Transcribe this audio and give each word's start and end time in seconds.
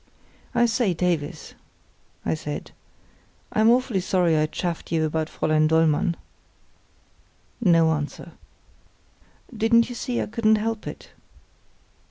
"I 0.55 0.65
say, 0.65 0.95
Davies," 0.95 1.53
I 2.25 2.33
said, 2.33 2.71
"I'm 3.51 3.69
awfully 3.69 3.99
sorry 3.99 4.35
I 4.35 4.47
chaffed 4.47 4.91
you 4.91 5.05
about 5.05 5.27
Fräulein 5.27 5.67
Dollmann." 5.67 6.15
(No 7.63 7.91
answer.) 7.91 8.31
"Didn't 9.55 9.89
you 9.89 9.93
see 9.93 10.19
I 10.19 10.25
couldn't 10.25 10.55
help 10.55 10.87
it?" 10.87 11.11